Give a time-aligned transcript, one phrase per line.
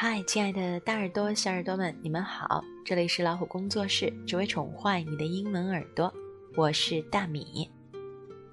[0.00, 2.62] 嗨，亲爱的大耳朵、小耳朵们，你们好！
[2.84, 6.14] 这里是老虎工作室，只为宠坏你的英文耳朵。
[6.54, 7.68] 我是大米。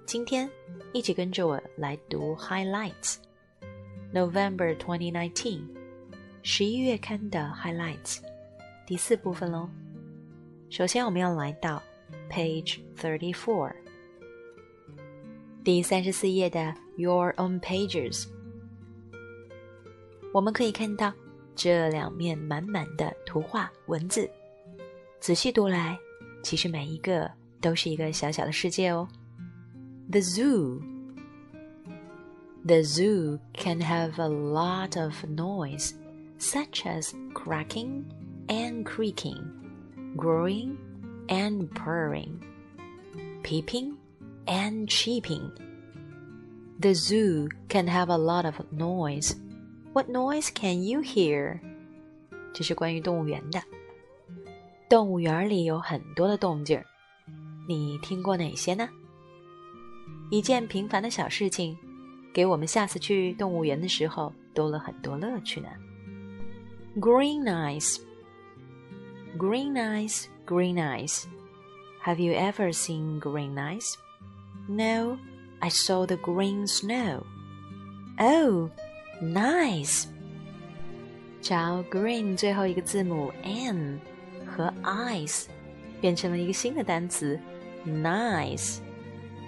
[0.08, 0.50] 今天
[0.92, 3.18] 一起跟着我来读 Highlights
[4.12, 5.62] November 2019
[6.42, 8.22] 十一月刊的 Highlights
[8.88, 9.70] 第四部分喽。
[10.72, 11.80] 首先，我们要来到
[12.28, 13.72] Page Thirty Four
[15.64, 18.30] 第三十四页的 Your Own Pages。
[20.34, 21.14] 我们可以看到。
[21.55, 24.29] 这两面满满的图画文字，
[25.21, 25.99] 仔细读来，
[26.43, 29.09] 其实每一个都是一个小小的世界哦。
[30.11, 30.81] The zoo.
[32.65, 35.93] The zoo can have a lot of noise,
[36.39, 38.05] such as cracking
[38.49, 39.43] and creaking,
[40.15, 40.77] growing
[41.29, 42.41] and purring,
[43.43, 43.97] peeping
[44.47, 45.51] and cheeping.
[46.81, 49.35] The zoo can have a lot of noise
[49.95, 51.59] what noise can you hear？
[52.53, 53.63] 这是关于动物园的。
[54.89, 56.85] 动物园里有很多的动静儿，
[57.69, 58.89] 你听过哪些呢？
[60.31, 61.77] 一件平凡的小事情，
[62.33, 65.69] 给我们下次去动物园的时候多了很多乐趣呢。
[66.97, 68.01] Green eyes,
[69.39, 71.25] green eyes, green eyes.
[72.05, 73.95] Have you ever seen green eyes?
[74.67, 75.19] No,
[75.61, 77.23] I saw the green snow.
[78.19, 78.71] Oh.
[79.22, 80.06] nice。
[81.42, 84.00] 找 green 最后一个字母 n
[84.46, 85.46] 和 eyes
[86.02, 87.40] 变成了一个新的单词
[87.86, 88.80] nice，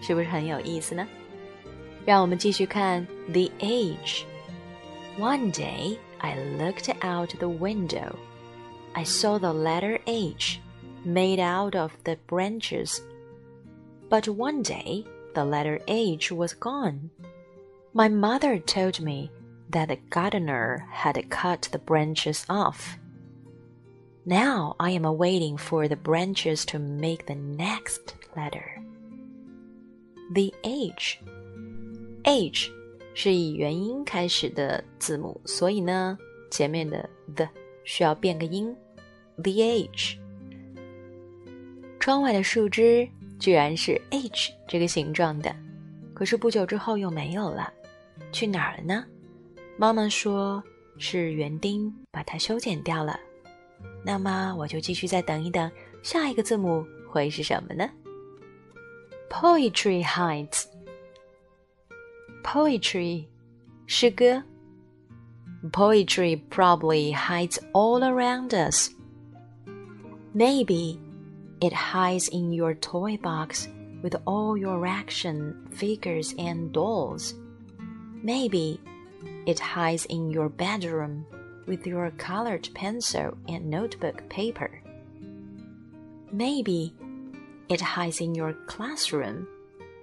[0.02, 1.08] 是不是很有意思呢？
[2.06, 4.26] 让我们继续看 the H。
[5.20, 8.16] One day I looked out the window.
[8.94, 10.60] I saw the letter H
[11.04, 13.00] made out of the branches.
[14.10, 17.10] But one day the letter H was gone.
[17.94, 19.32] My mother told me
[19.71, 22.99] that the gardener had cut the branches off.
[24.25, 28.83] Now I am waiting for the branches to make the next letter.
[30.33, 31.19] The H
[32.25, 32.71] H
[33.15, 36.17] 是以元音开始的字母，所以呢，
[36.51, 37.49] 前面的 the
[37.85, 38.75] 需要变个音。
[39.37, 40.19] The H
[41.99, 43.09] 窗外的树枝
[43.39, 45.55] 居然是 H 这个形状的，
[46.15, 47.73] 可是不久之后又没有了，
[48.31, 49.05] 去哪儿了呢？
[49.77, 50.63] 妈妈说
[50.99, 53.19] 是园丁把它修剪掉了，
[54.05, 55.71] 那么我就继续再等一等，
[56.03, 57.89] 下一个字母会是什么呢？
[59.31, 60.65] Poetry hides.
[62.45, 63.27] Poetry，
[63.87, 64.43] 诗歌。
[65.71, 68.91] Poetry probably hides all around us.
[70.35, 70.99] Maybe
[71.61, 73.69] it hides in your toy box
[74.03, 77.35] with all your action figures and dolls.
[78.25, 78.81] Maybe
[79.46, 81.26] it hides in your bedroom
[81.66, 84.82] with your colored pencil and notebook paper.
[86.32, 86.94] Maybe
[87.70, 89.48] it hides in your classroom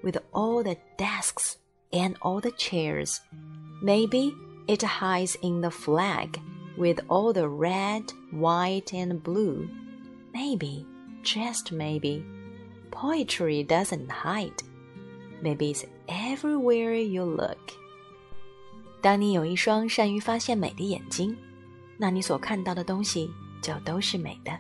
[0.02, 1.58] with all the desks
[1.92, 3.20] and all the chairs.
[3.82, 4.34] Maybe
[4.68, 6.40] it hides in the flag
[6.76, 9.68] with all the red, white, and blue.
[10.32, 10.86] Maybe,
[11.22, 12.24] just maybe,
[12.90, 14.62] poetry doesn't hide.
[15.40, 17.72] Maybe it's everywhere you look.
[19.04, 21.36] 当你有一双善于发现美的眼睛，
[21.98, 24.58] 那你所看到的东西就都是美的。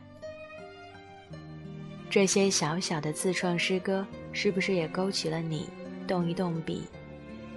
[2.10, 5.70] 这些小小的自创诗歌，是不是也勾起了你
[6.06, 6.82] 动一动笔、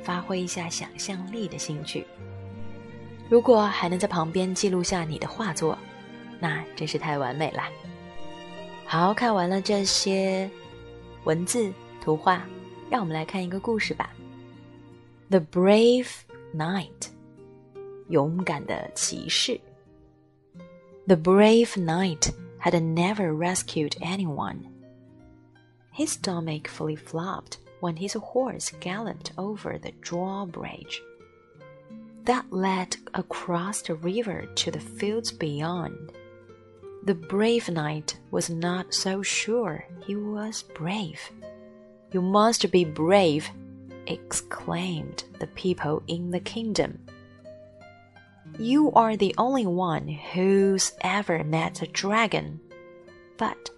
[0.01, 2.05] 发挥一下想象力的兴趣？
[3.27, 5.77] 如果还能在旁边记录下你的画作，
[6.39, 7.63] 那真是太完美了。
[8.85, 10.49] 好，看完了这些
[11.25, 11.69] 文字
[11.99, 12.47] 图画，
[12.89, 14.09] 让我们来看一个故事吧。
[15.29, 16.26] The brave。
[16.54, 17.10] Knight，
[18.08, 19.60] 勇敢的骑士。
[21.06, 24.68] The brave knight had never rescued anyone.
[25.92, 31.02] His stomach fully flopped when his horse galloped over the drawbridge
[32.24, 36.12] that led across the river to the fields beyond.
[37.04, 41.18] The brave knight was not so sure he was brave.
[42.12, 43.50] You must be brave,
[44.07, 46.99] exclaimed the people in the kingdom.
[48.59, 52.59] You are the only one who's ever met a dragon.
[53.37, 53.69] But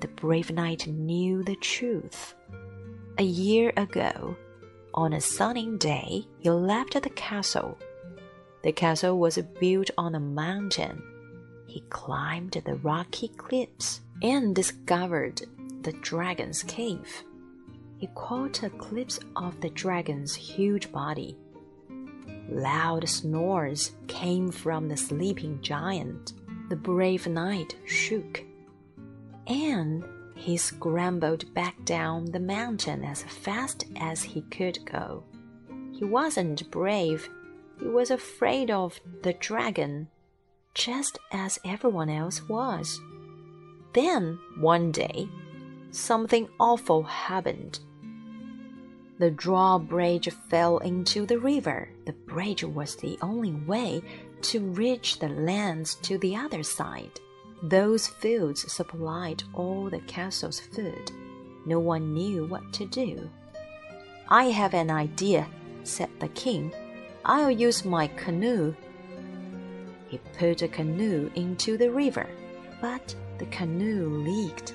[0.00, 2.34] the brave knight knew the truth.
[3.18, 4.36] A year ago,
[4.92, 7.78] on a sunny day, he left the castle.
[8.62, 11.02] The castle was built on a mountain.
[11.66, 15.42] He climbed the rocky cliffs and discovered
[15.82, 17.24] the dragon's cave
[18.02, 21.38] he caught a glimpse of the dragon's huge body.
[22.48, 26.32] Loud snores came from the sleeping giant.
[26.68, 28.42] The brave knight shook,
[29.46, 30.02] and
[30.34, 35.22] he scrambled back down the mountain as fast as he could go.
[35.92, 37.30] He wasn't brave,
[37.78, 40.08] he was afraid of the dragon,
[40.74, 43.00] just as everyone else was.
[43.92, 45.28] Then, one day,
[45.92, 47.78] something awful happened.
[49.18, 51.90] The drawbridge fell into the river.
[52.06, 54.02] The bridge was the only way
[54.42, 57.20] to reach the lands to the other side.
[57.62, 61.12] Those fields supplied all the castle's food.
[61.66, 63.30] No one knew what to do.
[64.28, 65.46] I have an idea,
[65.84, 66.72] said the king.
[67.24, 68.74] I'll use my canoe.
[70.08, 72.28] He put a canoe into the river,
[72.80, 74.74] but the canoe leaked.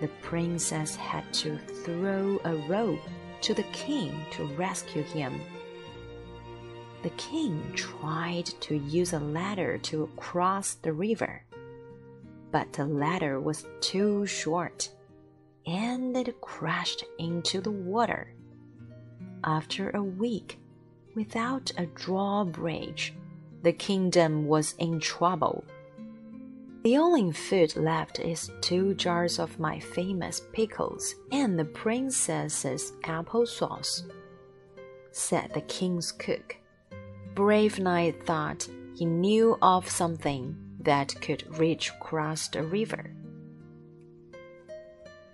[0.00, 3.00] The princess had to throw a rope
[3.42, 5.40] to the king to rescue him.
[7.02, 11.44] The king tried to use a ladder to cross the river,
[12.50, 14.90] but the ladder was too short
[15.66, 18.32] and it crashed into the water.
[19.44, 20.58] After a week,
[21.14, 23.14] without a drawbridge,
[23.62, 25.64] the kingdom was in trouble.
[26.86, 33.44] The only food left is two jars of my famous pickles and the princess's apple
[33.44, 34.04] sauce,
[35.10, 36.54] said the king's cook.
[37.34, 43.10] Brave Knight thought he knew of something that could reach across the river.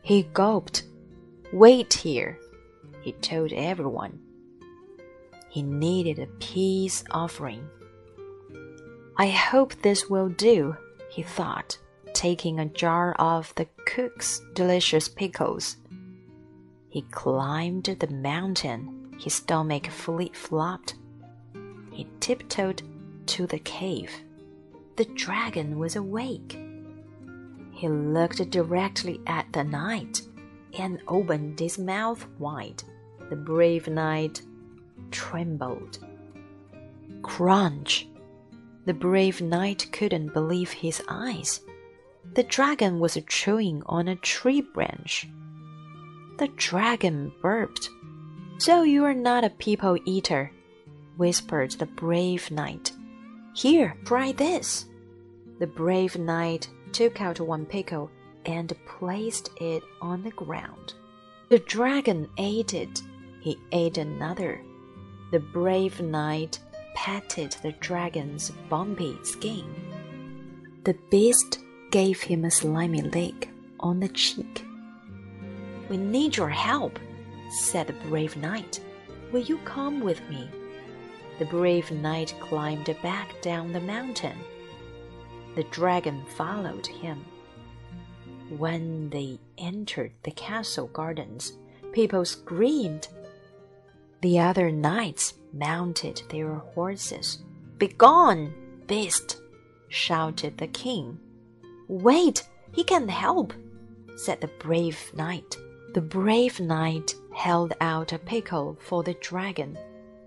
[0.00, 0.84] He gulped.
[1.52, 2.38] Wait here,
[3.02, 4.18] he told everyone.
[5.50, 7.68] He needed a peace offering.
[9.18, 10.78] I hope this will do,
[11.12, 11.76] he thought,
[12.14, 15.76] taking a jar of the cook's delicious pickles.
[16.88, 20.94] He climbed the mountain, his stomach fully flopped.
[21.90, 22.82] He tiptoed
[23.26, 24.10] to the cave.
[24.96, 26.58] The dragon was awake.
[27.72, 30.22] He looked directly at the knight
[30.78, 32.82] and opened his mouth wide.
[33.28, 34.40] The brave knight
[35.10, 35.98] trembled.
[37.22, 38.08] Crunch!
[38.84, 41.60] The brave knight couldn't believe his eyes.
[42.34, 45.28] The dragon was chewing on a tree branch.
[46.38, 47.90] The dragon burped.
[48.58, 50.50] So you are not a people eater,
[51.16, 52.92] whispered the brave knight.
[53.54, 54.86] Here, try this.
[55.58, 58.10] The brave knight took out one pickle
[58.46, 60.94] and placed it on the ground.
[61.50, 63.02] The dragon ate it.
[63.40, 64.60] He ate another.
[65.30, 66.58] The brave knight
[66.94, 69.64] patted the dragon's bumpy skin.
[70.84, 71.60] The beast
[71.90, 73.48] gave him a slimy lick
[73.80, 74.64] on the cheek.
[75.88, 76.98] We need your help,
[77.50, 78.80] said the brave knight.
[79.30, 80.48] Will you come with me?
[81.38, 84.38] The brave knight climbed back down the mountain.
[85.54, 87.24] The dragon followed him.
[88.56, 91.52] When they entered the castle gardens,
[91.92, 93.08] people screamed.
[94.20, 97.38] The other knights mounted their horses.
[97.78, 98.54] Begone,
[98.86, 99.40] beast!
[99.88, 101.18] shouted the king.
[101.88, 103.52] Wait, he can help,
[104.16, 105.56] said the brave knight.
[105.94, 109.78] The brave knight held out a pickle for the dragon.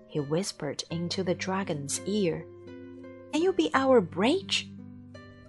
[0.06, 2.46] He whispered into the dragon's ear,
[3.32, 4.68] Can you be our bridge?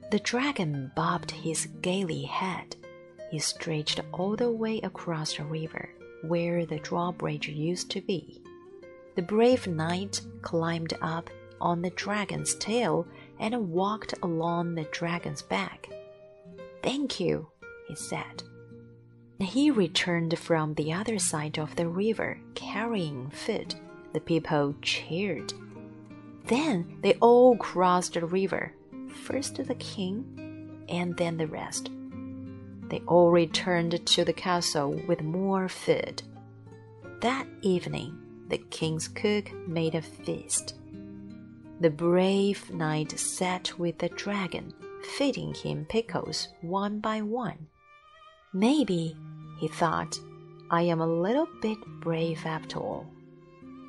[0.10, 2.76] The dragon bobbed his gaily head.
[3.30, 5.90] He stretched all the way across the river,
[6.24, 8.42] where the drawbridge used to be.
[9.18, 13.08] The brave knight climbed up on the dragon's tail
[13.40, 15.90] and walked along the dragon's back.
[16.84, 17.48] Thank you,
[17.88, 18.44] he said.
[19.40, 23.74] He returned from the other side of the river carrying food.
[24.14, 25.52] The people cheered.
[26.46, 28.72] Then they all crossed the river,
[29.26, 31.90] first the king and then the rest.
[32.90, 36.22] They all returned to the castle with more food.
[37.22, 40.75] That evening, the king's cook made a feast.
[41.81, 44.73] The brave knight sat with the dragon,
[45.19, 47.67] feeding him pickles one by one.
[48.53, 49.17] Maybe,
[49.61, 50.19] he thought,
[50.69, 53.05] I am a little bit brave after all.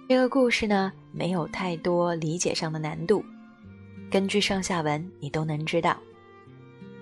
[0.09, 3.23] 这个故事呢，没有太多理解上的难度，
[4.11, 5.97] 根据上下文你都能知道。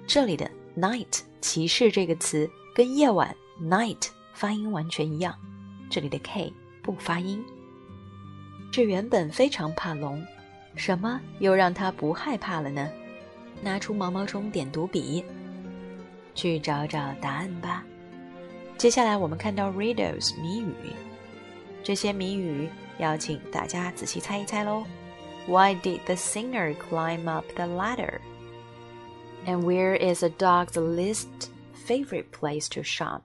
[0.08, 5.34] 这里的 night 骑士这个词跟夜晚 night 发音完全一样，
[5.90, 6.52] 这里的 k
[6.87, 7.45] 不发音。
[8.71, 10.25] 这原本非常怕龙，
[10.77, 12.89] 什么又让他不害怕了呢？
[13.61, 15.25] 拿出毛毛虫点读笔，
[16.35, 17.85] 去找找答案吧。
[18.79, 20.93] 接下来我们看到 riddles 谜语，
[21.83, 24.85] 这些谜语要请大家仔细猜一猜喽。
[25.49, 28.21] Why did the singer climb up the ladder?
[29.47, 31.29] And where is a dog's least
[31.87, 33.23] favorite place to shop?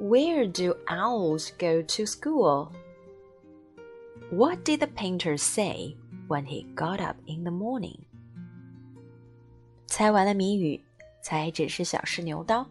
[0.00, 2.72] Where do owls go to school?
[4.30, 5.94] What did the painter say
[6.26, 7.98] when he got up in the morning?
[9.86, 10.82] 猜完了谜语，
[11.22, 12.66] 才只是小试牛刀。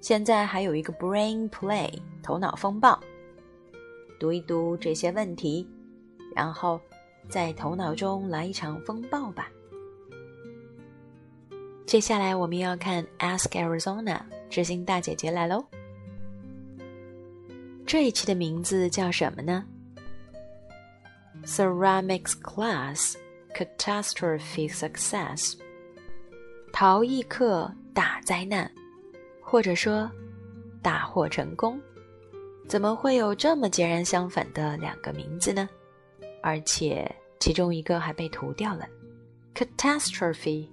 [0.00, 2.98] 现在还有一个 brain play 头脑风暴，
[4.18, 5.68] 读一读这些问题，
[6.34, 6.80] 然后
[7.28, 9.52] 在头脑中来一场风暴吧。
[11.86, 15.66] 接下来我们要看 Ask Arizona 知心大姐姐来喽。
[17.92, 19.66] 这一期的名字叫什么呢
[21.44, 23.16] ？Ceramics Class
[23.54, 25.58] Catastrophe Success
[26.72, 28.72] 陶艺课大灾难，
[29.42, 30.10] 或者说
[30.80, 31.78] 大获成功。
[32.66, 35.68] 怎么会有这么截然相反的两个名字呢？
[36.42, 38.88] 而且其中一个还被涂掉了。
[39.54, 40.66] Catastrophe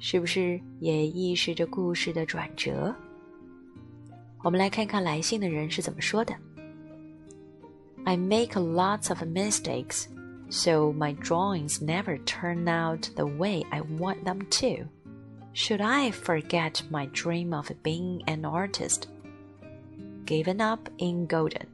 [0.00, 2.92] 是不是也预示着故事的转折？
[4.42, 6.34] 我们来看看来信的人是怎么说的。
[8.05, 10.07] I make lots of mistakes,
[10.49, 14.87] so my drawings never turn out the way I want them to.
[15.53, 19.03] Should I forget my dream of being an artist?
[20.25, 21.67] Given up in golden.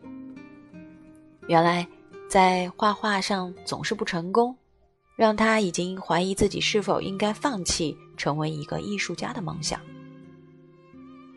[1.47, 1.87] 原来
[2.29, 4.57] 在画画上总是不成功，
[5.15, 9.79] 让他已经怀疑自己是否应该放弃成为一个艺术家的梦想。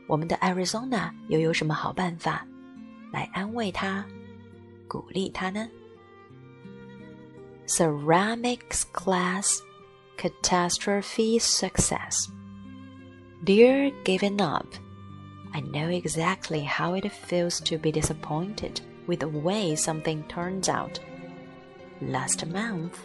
[0.09, 2.45] 我们的 Arizona 又有什么好办法
[3.13, 4.05] 来安慰他、
[4.95, 5.69] 鼓励他呢？
[7.67, 9.61] Ceramics class
[10.17, 12.29] catastrophe success.
[13.45, 14.67] Dear given up,
[15.53, 21.01] I know exactly how it feels to be disappointed with the way something turns out.
[22.01, 22.99] Last month,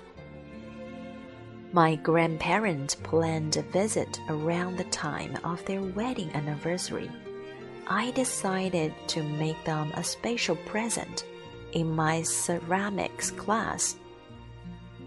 [1.71, 7.09] my grandparents planned a visit around the time of their wedding anniversary.
[7.87, 11.23] I decided to make them a special present
[11.72, 13.96] in my ceramics class.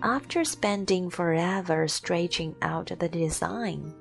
[0.01, 3.93] After spending forever stretching out the design,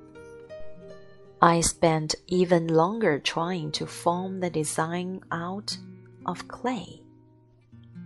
[1.41, 5.77] I spent even longer trying to form the design out
[6.25, 7.01] of clay.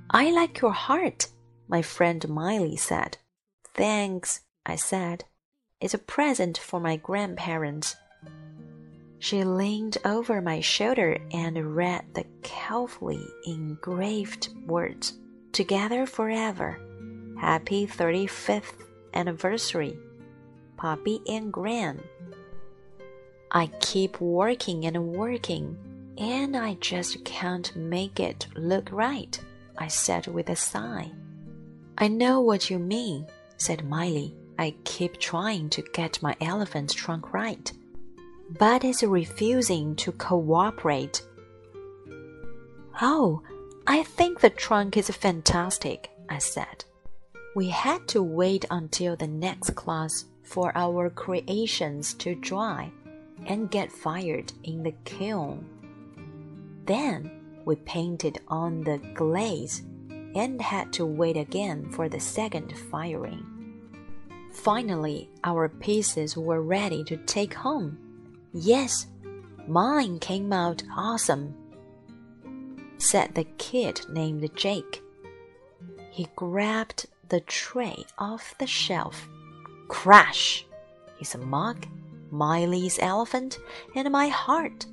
[0.10, 1.28] I like your heart,
[1.68, 3.18] my friend Miley said.
[3.76, 5.26] Thanks, I said.
[5.80, 7.96] It's a present for my grandparents.
[9.20, 15.18] She leaned over my shoulder and read the carefully engraved words
[15.52, 16.80] Together forever.
[17.40, 19.98] Happy 35th anniversary.
[20.76, 22.04] Poppy and Gran.
[23.52, 25.78] I keep working and working
[26.18, 29.40] and I just can't make it look right,
[29.78, 31.12] I said with a sigh.
[31.98, 34.36] I know what you mean, said Miley.
[34.60, 37.72] I keep trying to get my elephant trunk right,
[38.50, 41.22] but is refusing to cooperate.
[43.02, 43.42] Oh,
[43.86, 46.86] I think the trunk is fantastic, I said.
[47.56, 52.92] We had to wait until the next class for our creations to dry
[53.46, 55.66] and get fired in the kiln.
[56.86, 57.32] Then
[57.66, 59.84] we painted on the glaze
[60.36, 63.46] and had to wait again for the second firing.
[64.54, 68.07] Finally, our pieces were ready to take home.
[68.54, 69.08] Yes,
[69.68, 71.56] mine came out awesome,
[72.98, 75.04] said the kid named Jake.
[76.12, 79.28] He grabbed the tray off the shelf.
[79.88, 80.66] Crash!
[81.20, 81.86] His mug,
[82.32, 83.60] Miley's elephant,
[83.96, 84.86] and my heart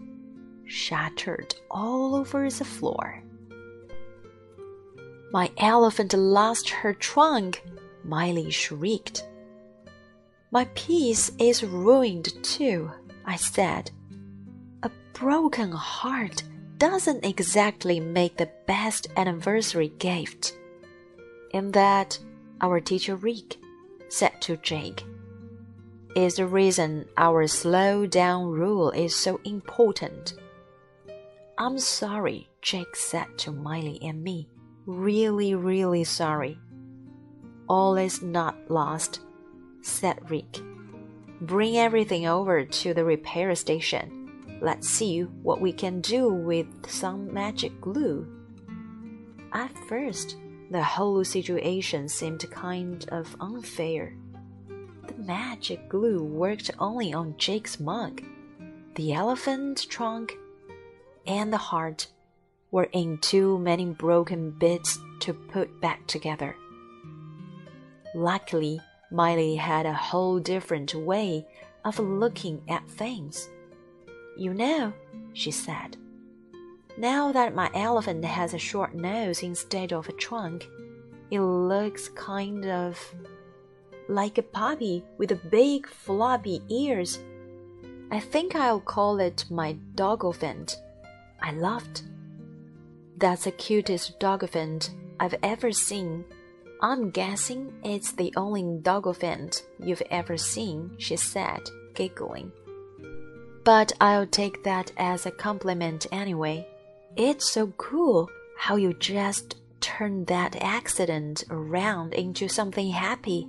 [0.66, 3.23] shattered all over the floor.
[5.32, 7.62] My elephant lost her trunk,
[8.04, 9.26] Miley shrieked.
[10.50, 12.90] My piece is ruined too,
[13.24, 13.90] I said.
[14.82, 16.42] A broken heart
[16.78, 20.56] doesn't exactly make the best anniversary gift.
[21.52, 22.18] And that,
[22.60, 23.56] our teacher Rick
[24.08, 25.04] said to Jake,
[26.14, 30.34] is the reason our slow down rule is so important.
[31.58, 34.48] I'm sorry, Jake said to Miley and me.
[34.86, 36.58] Really, really sorry.
[37.68, 39.20] All is not lost,
[39.82, 40.60] said Rick.
[41.40, 44.58] Bring everything over to the repair station.
[44.60, 48.26] Let's see what we can do with some magic glue.
[49.52, 50.36] At first,
[50.70, 54.16] the whole situation seemed kind of unfair.
[55.06, 58.22] The magic glue worked only on Jake's mug.
[58.94, 60.36] The elephant trunk
[61.26, 62.06] and the heart
[62.70, 66.56] were in too many broken bits to put back together.
[68.14, 68.80] Luckily,
[69.11, 71.46] Miley had a whole different way
[71.84, 73.49] of looking at things.
[74.37, 74.92] You know,
[75.32, 75.96] she said,
[76.96, 80.68] now that my elephant has a short nose instead of a trunk,
[81.30, 82.99] it looks kind of
[84.08, 87.18] like a puppy with big floppy ears.
[88.11, 90.76] I think I'll call it my dog dogophant.
[91.42, 92.04] I laughed.
[93.16, 96.25] That's the cutest dog dogophant I've ever seen.
[96.84, 101.62] I'm guessing it's the only dogophant you've ever seen, she said,
[101.94, 102.52] giggling.
[103.64, 106.68] But I'll take that as a compliment anyway.
[107.16, 113.48] It's so cool how you just turned that accident around into something happy.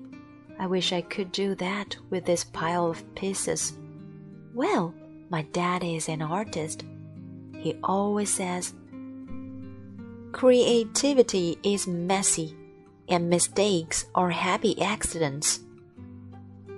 [0.58, 3.74] I wish I could do that with this pile of pieces.
[4.54, 4.94] Well,
[5.30, 6.86] my dad is an artist.
[7.58, 8.74] He always says,
[10.32, 12.56] Creativity is messy,
[13.08, 15.60] and mistakes are happy accidents,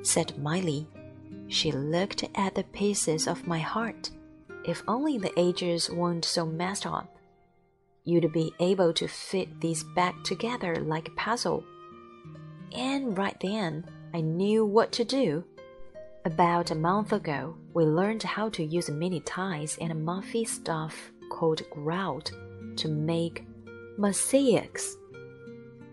[0.02, 0.88] said Miley.
[1.48, 4.10] She looked at the pieces of my heart.
[4.66, 7.16] If only the edges weren't so messed up,
[8.04, 11.64] you'd be able to fit these back together like a puzzle.
[12.74, 15.46] And right then, I knew what to do.
[16.26, 21.70] About a month ago, we learned how to use mini ties and muffy stuff called
[21.70, 22.32] grout
[22.78, 23.46] to make
[23.98, 24.98] mosaics.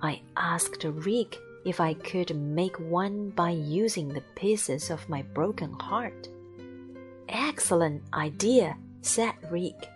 [0.02, 5.72] I asked Rick if I could make one by using the pieces of my broken
[5.72, 6.28] heart.
[7.28, 9.88] Excellent idea, said Rick.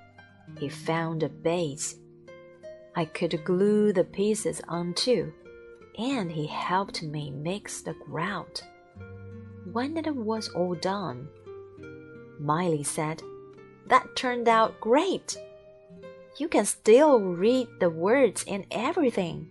[0.59, 1.97] He found a base.
[2.97, 5.33] I could glue the pieces onto,
[5.99, 8.63] and he helped me mix the grout.
[9.73, 11.29] When it was all done,
[12.41, 13.23] Miley said,
[13.87, 15.37] That turned out great.
[16.39, 19.51] You can still read the words and everything.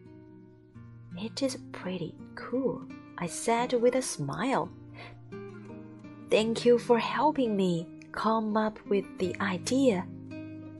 [1.19, 2.83] It is pretty cool,
[3.17, 4.69] I said with a smile.
[6.29, 10.05] Thank you for helping me come up with the idea.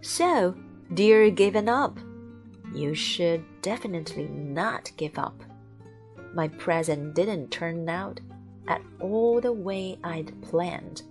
[0.02, 0.56] So,
[0.94, 1.98] dear given up,
[2.74, 5.42] you should definitely not give up.
[6.36, 8.20] My present didn't turn out
[8.68, 11.02] at all the way I'd planned.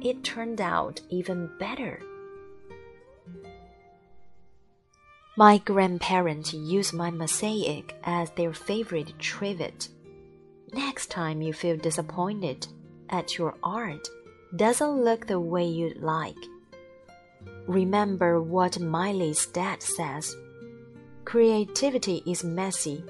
[0.00, 2.02] It turned out even better.
[5.35, 9.87] My grandparents use my mosaic as their favorite trivet.
[10.73, 12.67] Next time you feel disappointed
[13.09, 14.07] at your art
[14.55, 16.37] doesn't look the way you'd like,
[17.67, 20.35] remember what Miley's dad says.
[21.23, 23.03] Creativity is messy.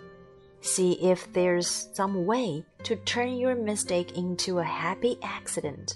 [0.62, 5.96] See if there's some way to turn your mistake into a happy accident.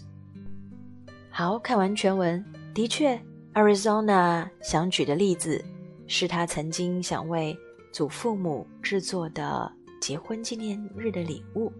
[1.29, 3.19] 好，看完全文，的确，
[3.53, 5.63] Arizona 想举的例子
[6.06, 7.56] 是他曾经想为
[7.92, 11.72] 祖父母制作的结婚纪念日的礼物。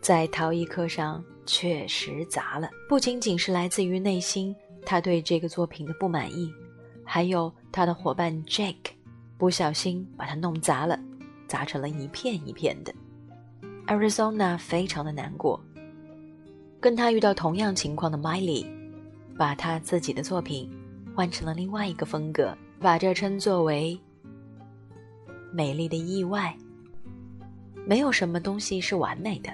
[0.00, 4.54] 在陶艺课上确实砸了，不仅仅是来自于内心
[4.86, 6.52] 他对这个作品的不满意，
[7.04, 8.92] 还有他的伙伴 Jake
[9.36, 10.98] 不小心把它弄砸了，
[11.46, 12.94] 砸成了一片一片的。
[13.86, 15.60] Arizona 非常的难过，
[16.80, 18.66] 跟他遇到同样情况的 Miley，
[19.36, 20.70] 把他自己的作品
[21.14, 23.98] 换成了另外一个风格，把这称作为
[25.52, 26.54] 美丽的意外。
[27.86, 29.50] 没有什么东西是完美的。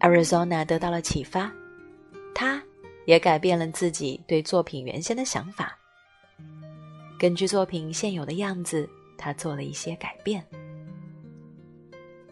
[0.00, 1.52] Arizona 得到了启发，
[2.34, 2.62] 他
[3.04, 5.76] 也改变了自己对作品原先的想法。
[7.18, 10.44] 根据作品现有的样子，他做了一些改变。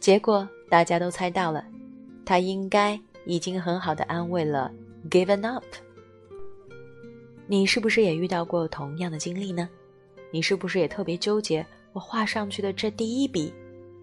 [0.01, 1.65] 结果大家都猜到了，
[2.25, 4.71] 他应该已经很好的安慰了
[5.11, 5.65] Given Up。
[7.47, 9.69] 你是不是也遇到过同样的经历呢？
[10.31, 11.65] 你是不是也特别纠结？
[11.93, 13.53] 我画上去的这第一笔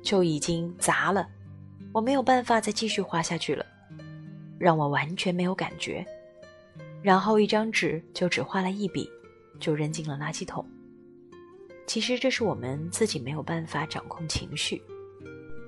[0.02, 1.28] 就已经砸了。
[1.92, 3.66] 我没有办法再继续画下去了，
[4.58, 6.06] 让我完全没有感觉。
[7.02, 9.10] 然后一张纸就只画了一笔，
[9.60, 10.66] 就扔进了垃圾桶。
[11.88, 14.82] 其实这是我们自己没有办法掌控情绪，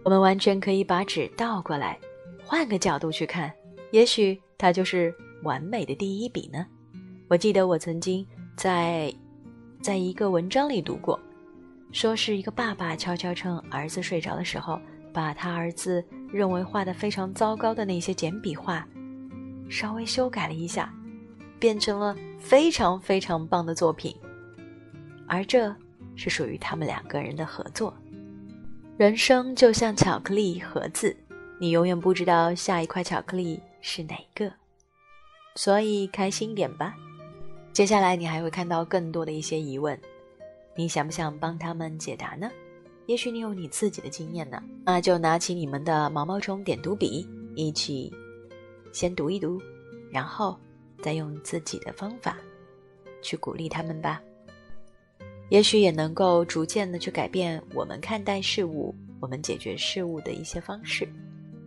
[0.06, 2.00] 我们完全可以把纸倒过来，
[2.46, 3.52] 换个角度去看，
[3.92, 6.66] 也许它就是完美的第一笔呢。
[7.34, 8.24] 我记得我曾经
[8.56, 9.12] 在
[9.82, 11.20] 在一个文章里读过，
[11.92, 14.80] 说是一个爸爸悄悄趁儿子睡着的时候。
[15.12, 18.88] 把他儿子认为画的非常糟糕的那些简笔画，
[19.70, 20.94] 稍微修改了一下，
[21.60, 24.16] 变成了非常非常棒的作品。
[25.28, 25.76] 而这
[26.16, 27.96] 是属于他们两个人的合作。
[28.98, 31.16] 人生就像巧克力盒子，
[31.60, 34.52] 你永远不知道下一块巧克力是哪个，
[35.56, 36.96] 所以开心点吧。
[37.74, 40.00] 接下来你还会看到更多的一些疑问，
[40.76, 42.48] 你想不想帮他们解答呢？
[43.08, 48.14] 也许你有你自己的经验呢，那就拿起你们的毛毛虫点读笔，一起
[48.92, 49.60] 先读一读，
[50.12, 50.56] 然后
[51.02, 52.38] 再用自己的方法
[53.24, 54.22] 去鼓励他们吧。
[55.50, 61.12] 也许也能够逐渐的去改变我们看待事物、我们解决事物的一些方式。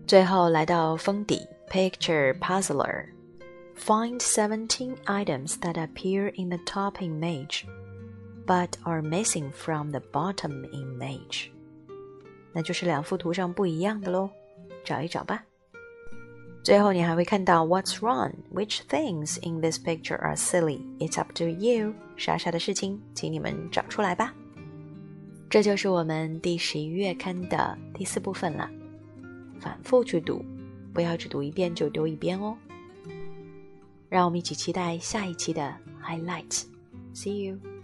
[0.07, 3.15] 最后来到封底，Picture Puzzler。
[3.75, 7.65] Find 17 items that appear in the top image,
[8.45, 11.49] but are missing from the bottom image.
[12.54, 14.30] 那就是两幅图上不一样的喽，
[14.84, 15.43] 找一找吧。
[16.63, 18.34] 最后你还会看到 What's wrong?
[18.54, 20.82] Which things in this picture are silly?
[20.99, 21.95] It's up to you.
[22.17, 24.36] 傻傻的事情，请你们找出来吧。
[25.49, 28.69] 这就是我们第十一月刊的第四部分了。
[29.60, 30.45] 反复去读，
[30.93, 32.56] 不要只读一遍就丢一边哦。
[34.16, 37.75] 让我们一起期待下一期的 highlight，see you.